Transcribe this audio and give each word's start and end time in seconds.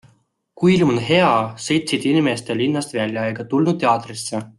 Kui 0.61 0.71
ilm 0.75 0.93
oli 0.93 1.03
hea, 1.09 1.27
sõitsid 1.65 2.07
inimesed 2.13 2.49
linnast 2.63 2.97
välja 3.01 3.27
ega 3.35 3.47
tulnud 3.53 3.83
teatrisse. 3.85 4.43